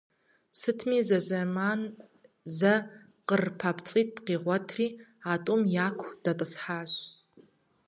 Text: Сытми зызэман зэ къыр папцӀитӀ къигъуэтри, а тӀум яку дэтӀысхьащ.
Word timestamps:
Сытми 0.59 0.99
зызэман 1.07 1.81
зэ 2.57 2.73
къыр 3.27 3.43
папцӀитӀ 3.59 4.19
къигъуэтри, 4.25 4.87
а 5.31 5.33
тӀум 5.43 5.61
яку 5.87 6.09
дэтӀысхьащ. 6.23 6.93